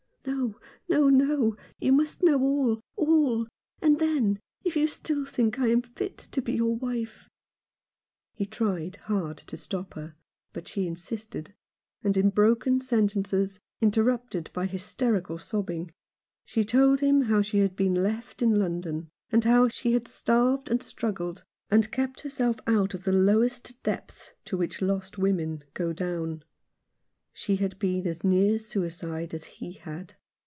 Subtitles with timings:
[0.23, 0.59] "No,
[1.07, 3.47] no, no; you must know all— all—
[3.83, 7.29] and then if you still think I am fit to be your wife"
[8.35, 10.15] He tried hard to stop her,
[10.51, 11.53] but she insisted;
[12.03, 15.91] and in broken sentences, interrupted by hysterical sobbing,
[16.43, 20.69] she told him how she had been left in London, and how she had starved
[20.69, 25.93] and struggled, and kept herself out of the lowest depth to which lost women go
[25.93, 26.43] down.
[27.31, 30.15] She had been as near suicide as he had.